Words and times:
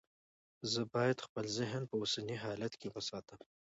زه 0.71 0.81
باید 0.93 1.23
خپل 1.25 1.45
ذهن 1.57 1.81
په 1.89 1.95
اوسني 2.01 2.37
حالت 2.43 2.73
کې 2.81 2.87
وساتم. 2.95 3.39